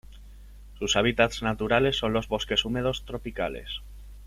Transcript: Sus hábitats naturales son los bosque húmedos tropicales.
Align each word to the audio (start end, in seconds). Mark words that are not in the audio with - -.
Sus 0.79 0.95
hábitats 0.95 1.43
naturales 1.43 1.95
son 1.95 2.11
los 2.13 2.27
bosque 2.27 2.55
húmedos 2.65 3.05
tropicales. 3.05 3.81